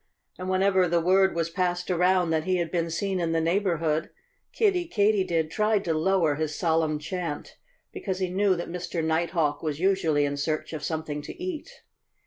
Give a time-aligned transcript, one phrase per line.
[0.39, 4.09] And whenever the word was passed around that he had been seen in the neighborhood,
[4.51, 7.59] Kiddie Katydid tried to lower his solemn chant,
[7.91, 9.03] because he knew that Mr.
[9.03, 11.83] Nighthawk was usually in search of something to eat.